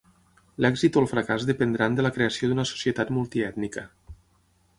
[0.65, 3.87] L'èxit o el fracàs dependran de la creació d'una societat multiètnica.